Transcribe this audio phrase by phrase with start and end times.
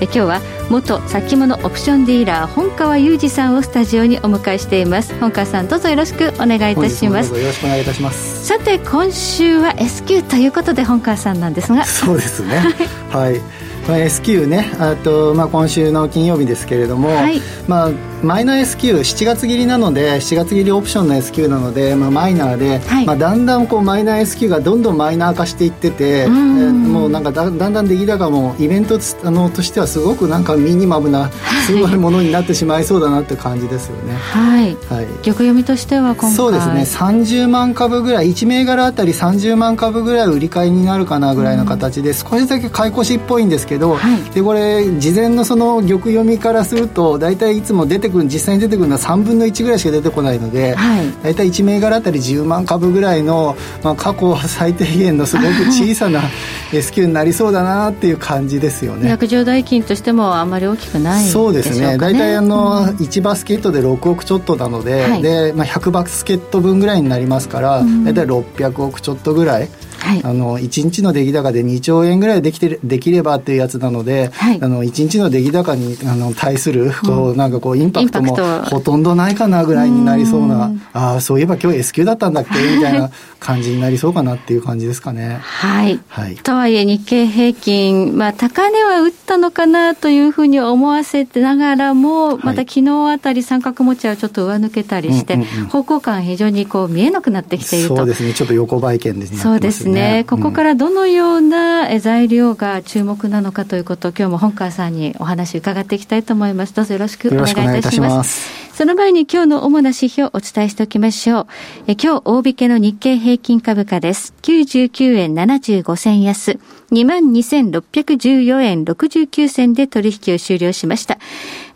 [0.00, 5.18] え今日は元先物オプションディーラー本川裕二さんをスタジオにお迎えしています。
[5.20, 7.34] 本川さんどうぞよろしくお願いいたします。
[7.34, 8.46] よろしくお願いいたします。
[8.46, 11.86] さて今週は S q ということで本川さんなんですが。
[11.86, 12.62] そうですね。
[13.10, 13.40] はい、
[13.88, 17.90] まあ、S q ねあと、まあ、今週の金曜日ですけれども、はい、まあ
[18.22, 31.30] マイナー S q 7月切りなので7月切りオプションの S q なので、まあ、マイナーで、はい、まあ、だんだんこうマイナー S q がどんどんマイナー化していってて、えー、もうなんかだだんだん出来高もイベントあのとしてはすごくなんかミニマムな
[31.66, 34.14] すごいものになってしまいそうだなって感じですよね。
[34.14, 36.32] はい、はい、玉読みとしては今回。
[36.32, 36.82] そうですね。
[36.82, 56.22] 30万株ぐらい1銘柄あたり30万株ぐらい売り買いになるかなぐらいの形で、少しだけ買い越しっぽいんですけど、はい、でこれ事前のその玉読みからすると大体いつも出てくる実際に出てくるのは3分の1ぐらいしか出てこないので、はい、大体1銘柄あたり10万株ぐらいの、まあ、過去最低限のすごく小さな
[56.72, 59.08] S q になりそうだなっていう感じですよね。
[59.08, 61.96] 約定代金としてもあんまり大きくない、ね、そうですね。
[61.98, 69.68] 大体あの、うん、1バスケットで6億ちょっとなのではい、でまあ、100バスケット分ぐらいになりますから、うん、大体600億ちょっとぐらい
[70.06, 82.50] はい、あの1日の出来高で2兆円ぐらいできてできればっていうやつなので、はい、あの1日の出来高にあの対するこう、うん、なんかこうインパクトもほとんどないかなぐらいになりそうなああそういえば今日 S q だったんだっけ？
[82.76, 83.10] みたいな
[83.40, 85.38] 感じになりそうかなっていう感じですかね。
[85.40, 97.96] はい、はい、とはいえ日経平均、まあ、高値は打ったのかなというふうに思わせてながらもまた昨日あたり三角持ちはちょっと上抜けたりして、うんうんうん、方向感非常にこう見えなくなってきていると。
[97.96, 98.32] そうですね。
[98.34, 99.38] ちょっと横ばい券ですね。
[99.38, 106.74] そうですねね、ここからどのような材料が注目なのかということを、今日も本川さんにお話伺っていきたいと思います。
[106.74, 108.55] どうぞよろしくお願いいたします。
[108.76, 111.46] その前に今日の主な指標をお伝えしておきましょう。
[111.86, 114.34] え今日大引けの日経平均株価です。
[114.42, 116.58] 99円75銭安。
[116.92, 121.16] 22,614円69銭で取引を終了しました。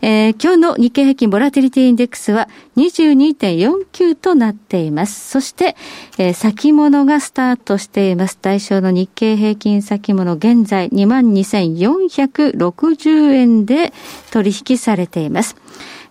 [0.03, 2.47] えー、今日の日経平均ボラティリティインデックスは
[2.77, 5.27] 22.49となっています。
[5.27, 5.75] そして、
[6.19, 8.37] えー、先物がスタートしています。
[8.37, 13.91] 対象の日経平均先物現在22,460円で
[14.29, 15.55] 取引されています。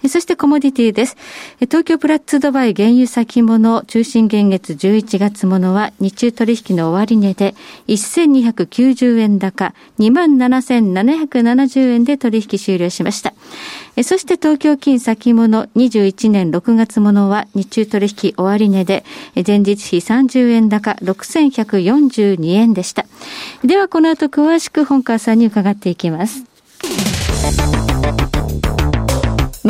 [0.09, 1.17] そしてコモディティです。
[1.61, 7.55] 東京プラッツドバイ原油先物中心現月11月ものは日中取引の終値で
[7.89, 13.35] 1290円高27,770円で取引終了しました。
[14.03, 19.05] そして東京金先物21年6月ものは日中取引終値で
[19.47, 23.05] 前日比30円高6142円でした。
[23.65, 26.45] ではこの後詳しく本川さんに伺っていきます。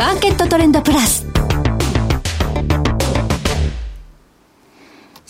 [0.01, 1.27] マーケットトレンドプラス。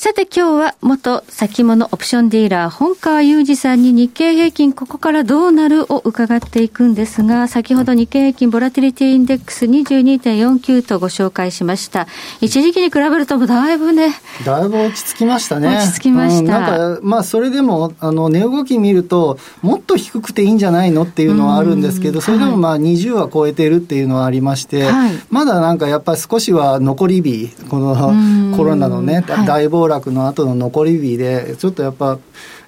[0.04, 12.08] さて今日は元先物オプションディーラー本川裕二さんに日経平均ここからどうなるを伺っていくんですが、先ほど日経平均ボラティリティインデックス22.49とご紹介しました。
[12.42, 14.16] 一時期に比べるとだいぶね。
[14.44, 15.68] だいぶ落ち着きましたね。
[15.68, 16.40] 落ち着きました。
[16.40, 32.18] うん、なんか、まあそれでも、あの、値動き見ると、もっと低くていいんじゃないのっていうのはあるんですけど、それでもまあ20は超えてるっていうのはありまして、はい、まだなんかやっぱり少しは残り日、このコロナのね、大暴落の後の残り日で、ちょっとやっぱ、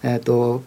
[0.04, 0.64] えっ、ー、と、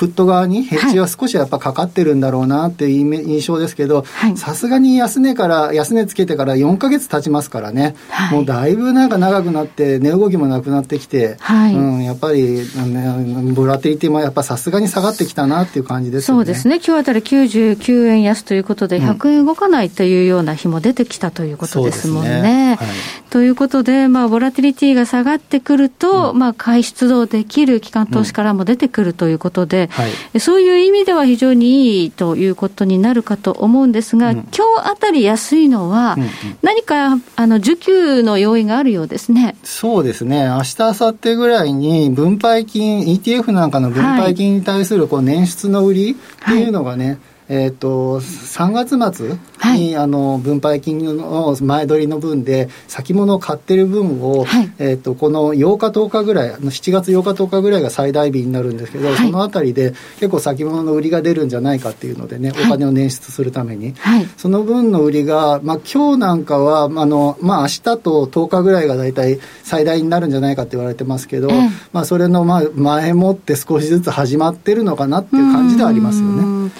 [0.00, 16.26] フット側にヘッジは少しやっぱかかってるんだろうなっていう印象ですけど、さすがに安値から、安値つけてから4か月経ちますからね、はい、もうだいぶなんか長くなって、値動きもなくなってきて、はい、うん、やっぱり、ね、ボラティリティもやっぱさすがに下がってきたなっていう感じですね。
[16.34, 22.40] そうですね、今日あたり99円安ということで、100円動かないというような日も出てきたということですもんね。
[22.40, 22.76] ね。
[22.76, 22.88] はい、
[23.28, 36.16] ということで、まあ、ボラティリティが下がってくると、うん、まあ、買い出動できる機関投資からも出てくるということで、はい、そういう意味では非常にいいということになるかと思うんですが、うん、今日あたり安いのは、
[36.62, 39.56] 何かあの需給の要因があるようですね。
[39.62, 46.14] そうですね、明日明後日ぐらいに分配金、ETF なんかの分配金に対するこう捻出の売りっ
[46.46, 47.18] ていうのがね、はい
[47.52, 63.94] えーと、3月末に、はい、あの分配金の前取りの分で先物を買ってる分を、はい、えーと、この8日10日ぐらい7月8日10日ぐらいが最大日になるんですけど、はい、そのあたりで結構先物の売りが出るんじゃないかっていうのでね、お金を捻出するために、
[64.36, 71.50] その分の売りが、まあ、今日なんかはあの、まあ、明日と10日ぐらいが大体最大になるんじゃないかって言われてますけど、
[71.92, 76.70] まあ、それのまあ前もって少しずつ始まってるのかなっていう感じではありますよね。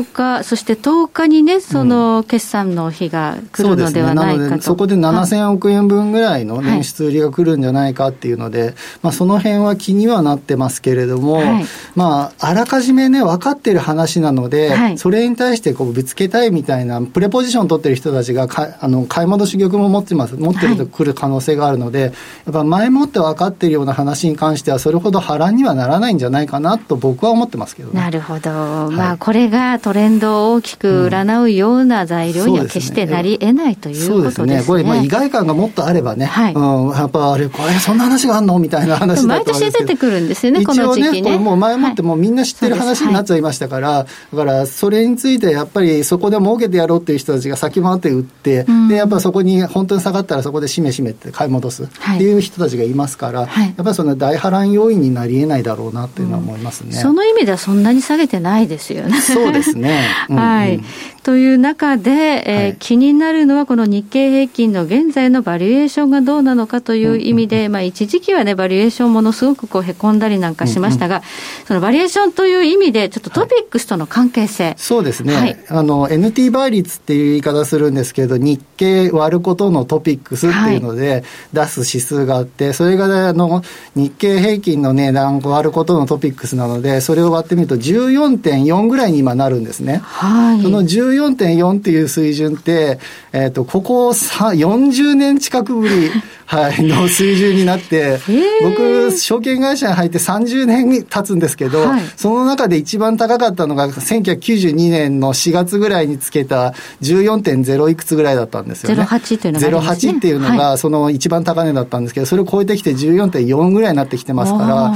[0.00, 22.08] 8日、そして10日にね、その決算の日が来るのではないかと、うん、そね、そこで7000億円分ぐらいの捻出売りが来るんじゃないかっていうので、はい、まあ、その辺は気にはなってますけれども、はい、まあ、あらかじめね、分かってる話なので、はい、それに対してこうぶつけたいみたいな、プレポジション取ってる人たちがかあの買い戻し玉も持ってます、持ってると来る可能性があるので、や
[22.50, 28.00] っぱ前もって分かってるような話に関しては、それほど波乱にはならないんじゃないかなと僕は思ってますけどね。
[28.00, 28.50] なるほど。
[28.90, 34.62] まあ、これがトレンドを大きく占うような材料には決してなり得ないということですね。
[34.66, 38.58] これ、まあ、意外感がもっとあればね、はい、うん、やっぱあれ、これ、 そんな話があるの？
[38.58, 41.36] みたいな話毎年出てくるんですよね、この時期ね。
[41.38, 51.86] もう前もってもうみんな知ってる話になっちゃいましたから、はい、だからそれについてやっぱりそこで儲けてやろうっていう人たちが先回って売って、うん、でやっぱそこに本当に下がったらそこでしめしめって買い戻すっ
[52.18, 59.20] ていう人たちがいますから、はい、やっぱりその大波乱要因になり得ないだろうなっていうのは思いますね、うん、その意味ではそんなに下げてないですよね。
[59.20, 60.06] そうですね。
[60.28, 60.80] はい。
[61.22, 74.64] という中で、えー、はい、気になるのは、この日経平均の現在のバリエーションがどうなのかという意味で、まあ、一時期はね、バリエーションものすごくこうへこんだりなんかしましたが、うんうん、そのバリエーションという意味で、ちょっとトピックスとの関係性。
[74.64, 81.22] はい、そうですね、はい、あの、NT 倍率っていう言い方するんですけど、日経割ることのトピックスっていうので、
[81.52, 83.62] 出す指数があって、それが、ね、あの、
[83.94, 90.00] 日経平均の値段割ることのトピックスなので、それを割ってみると14.4ぐらいに今なるんですね。
[90.02, 90.62] はい。
[90.62, 92.98] その14.4っていう水準って、
[93.32, 96.10] えっ、ー、と、ここ40年近くぶり、
[96.52, 98.18] はい、の水準になって、
[98.62, 109.02] 僕、証券会社に入って30年経つんですけど、はい、その中で一番高かったのが、1992年の4月ぐらいにつけた14.0いくつぐらいだったんですよね。
[109.02, 114.92] 08っていうのが、ね、08っていうのが、その一番高値だったんですけど、それを超えてきて14.4ぐらいになってきてますから、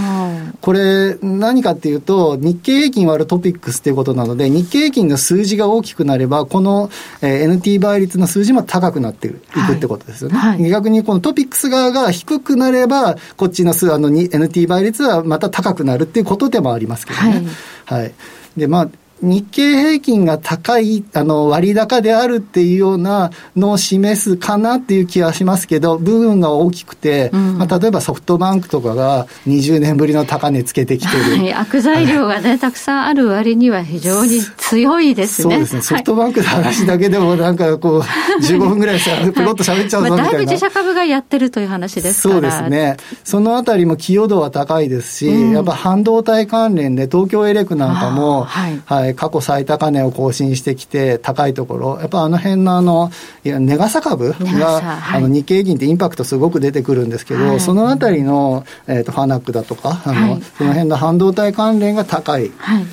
[0.67, 6.91] これ、何かっていうと、日経平均割るトピックスっていうことなので、日経平均の数字が大きくなれば、この、
[7.23, 10.37] えー、NT 倍率の数字も高くなっていくってことですよね。
[10.37, 17.47] はいはい、逆にこのトピックス側が低くなれば、こっちの数、あの、NT 倍率はまた高くなるっていうことでもありますけどね。
[17.85, 18.15] はい、はい。
[18.57, 18.89] で、まあ、
[19.23, 31.23] 日経平均が高い、あの、割高であるっていうようなのを示すかなっていう気はしますけど、部分が大きくて、うん、まあ、例えばソフトバンクとかが20年ぶりの高値つけてきてる。
[31.23, 35.55] はい、悪材料がね、たくさんある割には非常に強いですね。
[35.55, 35.83] そうですね。
[35.83, 38.01] ソフトバンクの話だけでもなんかこう、
[38.45, 40.23] 15分ぐらいさ、プロッと喋っちゃうぞみたいな。
[40.25, 42.35] まあ、だいぶ自社株がやってるという話ですから。
[42.35, 42.99] そうですね。
[43.25, 53.11] そのあたりも寄与度は高いですし、うん、やっぱ半導体関連で東京エレクなんかも、はい、はい、過去最高値を更新してきて、高いところ、やっぱあの辺のあの、
[53.45, 62.51] いや、値傘株が、はい、あの日経平均ってインパクトすごく出てくるんですけど、はい、そのあたりの、えっ、ー、と、ファナックだとか、あの、はい、その辺の半導体関連が高いっ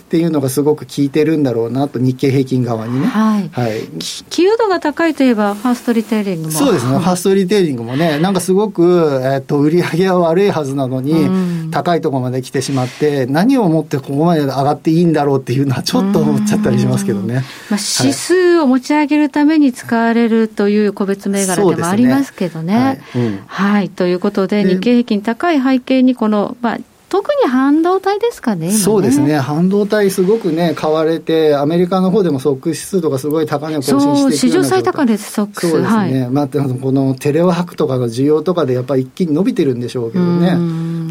[0.10, 3.08] ていうのがすごく効いてるんだろうなと、日経平均側にね。
[3.08, 3.50] はい。
[3.50, 3.82] はい。
[4.30, 6.52] 寄与度が高いといえば、ファーストリテイリングも。
[6.52, 17.36] そうですね、ファーストリテイリングもね、なんかすごく、えっ、ー、と、売り上げは悪いはずなのに、高いところまで来てしまって、何をもってここまで上がっていいんだろうっていうのはちょっと思っちゃったりしますけどね。
[17.70, 22.76] まあ、指数を持ち上げるために使われるという個別銘柄でもありますけどね。
[22.76, 26.78] はい、うんはい、ということで、日経平均高い背景に、この、まあ、
[27.14, 35.70] 特に半導体ですかね、ねそうですね、半導体、すごくね、買われて、アメリカの方でも SOX指数とかすごい高値を更新して史上最高です、 SOX。
[35.70, 40.48] そうですね、はい、まあ、このテレワークとかの需要とかで、やっぱり一気に伸びてるんでしょうけどね。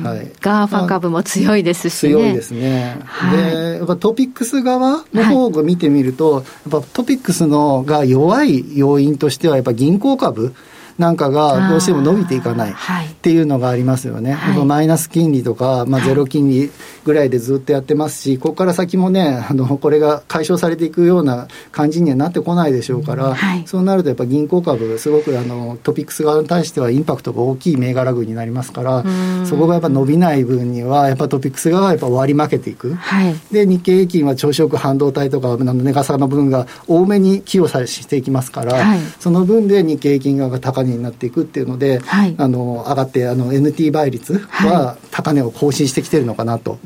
[0.02, 3.00] はい、 GAFA株も強いですし、ね、強いですね。
[3.04, 10.52] はい、で、やっぱトピックス側の方を見てみると、はい、やっぱ TOPIXのが弱い要因としては、やっぱ銀行株。
[10.98, 14.32] なんかがどうしても伸びていかないっていうのがありますよね。
[14.32, 16.70] はい、マイナス金利とか、まあ、ゼロ金利
[17.04, 29.04] ぐらいでずっとやってますし、ここから先もね、あのこれが解消されていくような感じにはなってこないでしょうから、はい、そうなるとやっぱ銀行株、すごくあのトピックス側に対してはインパクトが大きい銘柄群になりますから、
[29.44, 32.94] そこがやっぱ伸びない分には、やっぱトピックス側はやっぱ割り負けていく。
[32.94, 46.78] はい、で、日経平均は朝食半導体とか、値傘の分が多めに寄与さしていきますから、その分で日経平均側が高値になっていくっていうので、はい、あの上がってあの NT 倍率は高値を更新してきてるのかなと。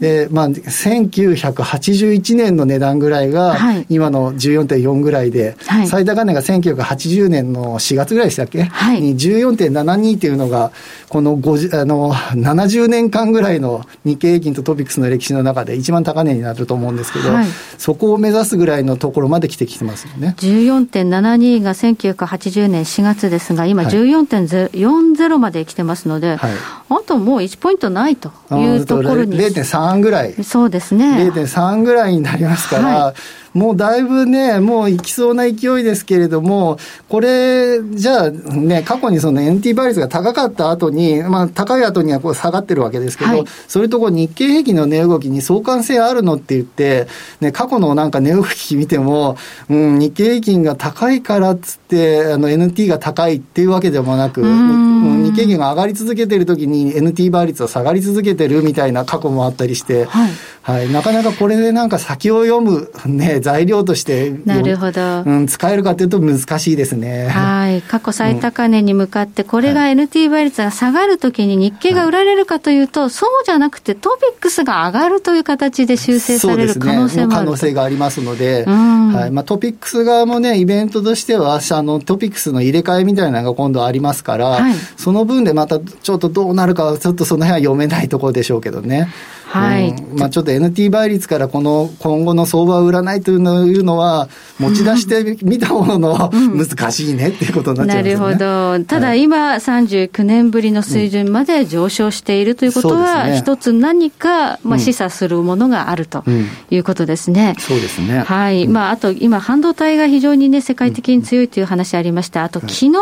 [0.00, 3.56] で、まあ、1981年の値段ぐらいが、
[3.88, 10.70] 今の14.4ぐらいで、はい、最高値が1980年の4月ぐらいでしたっけ、はい、に14.72っていうのが、
[11.08, 17.46] この50あの70年間ぐらいの日経平均とトピックスの歴史の中で一番高値になると思うんですけど、はい、
[17.78, 20.34] そこを目指すぐらいのところまで来てきてますよね。
[20.38, 26.50] 14.72が1980年4月ですが、今14.40まで来てますので、はい、
[26.90, 29.36] あともう1ポイントないというところに。
[29.38, 30.34] 0.3ぐらい。
[30.44, 31.30] そうですね。
[31.30, 33.14] 0.3ぐらいになりますから、はい
[33.56, 47.08] もうだいぶね、もういきそうな勢いですけれども、これ、じゃあね、過去にその NT 倍率が高かった後に、まあ高い後にはこう下がってるわけですけど、はい、それとこう日経平均の値動きに相関性あるのって言って、
[47.40, 49.38] ね、過去のなんか値動き見ても、
[49.70, 60.30] うん、日経平均が高いからっつって、あの NT が高いっていうわけでもなく、日経平均が上がり続けてる時に NT 倍率は下がり続けてるみたいな過去もあったりして、はい、
[60.62, 67.28] はい、なかなかこれでなんか先を読むね、材料としてなるほど、うん、使えるかというと難しいですね。
[67.28, 67.80] はい。
[67.82, 79.30] 過去最高値に向かって、これが NT 倍率が下がるときに日経が売られるかというと、はい、そうじゃなくてトピックスが上がるという形で修正される可能性もある、ね、可能性がありますので、はい。
[79.30, 89.08] まあ、トピックス側もね、イベントとしては、あのトピックスの入れ替えみたいなのが今度ありますから、はい、その分でまたちょっとどうなるか、ちょっとその辺は読めないところでしょうけどね。
[89.46, 93.38] はい、うん、まあ、ちょっと NT 倍率からこの今後の相場を占いという
[93.82, 106.24] のは、持ち出してみたものの、難しいねっていうことになっちゃいます、ね、なるほど、ただ今、39年ぶりの水準まで上昇しているということは、ね、一つ何か、まあ、示唆するものがあると
[106.70, 107.54] いうことですね。
[107.58, 108.66] そうですね、はい。
[108.66, 112.92] まあ、あと今、半導体が非常に、ね、世界的に強いという話ありました、あと、昨日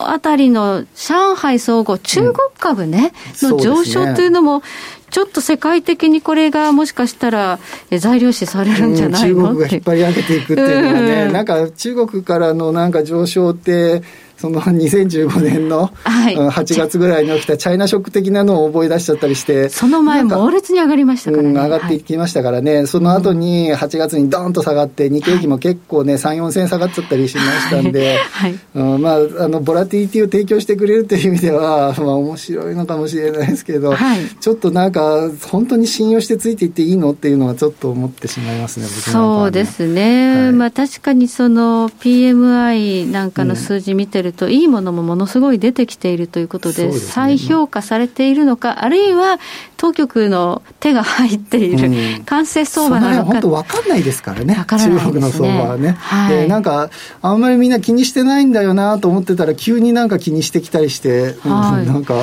[0.00, 4.62] あたりの上海総合、中国株ね、の上昇というのも、
[5.10, 7.58] ちょっと世界的にこれがもしかしたら
[7.90, 14.02] 材料視されるんじゃないの、中国が引っ張り上げていくっていうのはね、うん、なんか中国からのなんか上昇って、
[14.36, 28.58] その2015年の8月ぐらいに起きたチャイナショック的なのを覚え出しちゃったりして、その前、猛烈に上がりましたからね、うん、上がっていきましたからね、はい、その後に8月にドーンと下がって、日経平均も結構ね、3、4銭下がっちゃったりしましたんで、はい。
[28.74, 49.38] うん、まあ、あのボラティティを提供してくれるという意味では、 まあ、面白いのかもしれないですけど、はい、ちょっとなんか、本当に信用してついていっていいのっていうのは、ちょっと思ってしまいますね、そうですね、はい、まあ、確かにその PMI なんかの数字見てると、いいものもものすごい出てきているということで、でね、再評価されているのか、あるいは
[49.76, 54.64] 当局の手が入っている、完成相場なのか、本当分かんないですからね、ね。
[54.66, 56.90] 中国の相場はね、はい、なんか、
[57.22, 62.14] あんまりみんな気にしてないんだよなと思ってたら、急になんか気にしてきたりして、はい、なんか、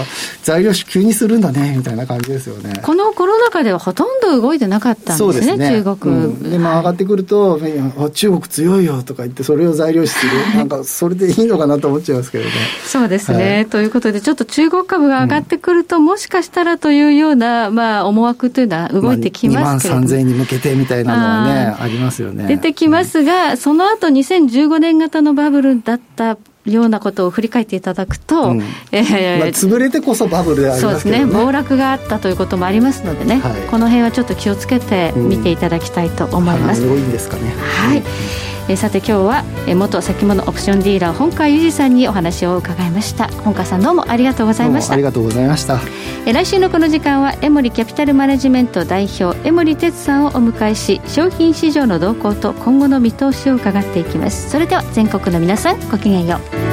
[0.44, 2.82] 材料急にするんだねみたいな感じですよね。
[2.84, 5.84] このコロナ禍ではほとんど動いてなかったんですね、すね。
[5.84, 6.16] 中国。
[6.16, 7.60] うん、で、まあ、上がってくると、
[8.14, 12.52] 中国強いよとか言って、それを材料視する、 なんか、それでいいのかなと思っちゃいますけどね。
[12.86, 20.02] そうですね、はい、ということで、ちょっと中国株が上がってくると、うん、もしかしたらというような、まあ、思惑というのは動いてきますけれど。
[20.02, 22.48] も、まあ、2万3000円に向けてみたいなのはね、ありますよね。
[22.48, 31.46] 出てきますが、うん、その後2015年型のバブルだったようなことを振り返っていただくと、うん、えー、まあ、潰れてこそバブルでありますけど、ね、そうですね。
[31.46, 36.82] 暴落があったということもありますのでね、はい、この辺はちょっと気をつけて見ていただきたいと思います。
[36.84, 37.54] うん、多いんですかね。
[37.58, 38.04] はい、
[38.70, 43.28] えさて今日は、え元先物オプションディーラー本川裕二さんにお話を伺いました。
[43.28, 44.94] 本川さんどうもありがとうございました。
[44.94, 45.82] ありがとうございました、
[46.26, 54.50] え来週のこの時間はエモリキャピタルマネジメント代表江森哲さんをお迎えし商品市場の動向と今後の見通しを伺っていきます。
[54.50, 56.38] それでは全国の皆さんごきげんよ
[56.70, 56.73] う